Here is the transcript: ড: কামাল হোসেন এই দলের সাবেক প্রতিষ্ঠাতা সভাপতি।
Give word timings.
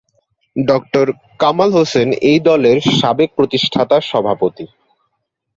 ড: 0.55 0.69
কামাল 1.39 1.69
হোসেন 1.73 2.07
এই 2.29 2.39
দলের 2.47 2.77
সাবেক 2.99 3.29
প্রতিষ্ঠাতা 3.37 3.97
সভাপতি। 4.09 4.65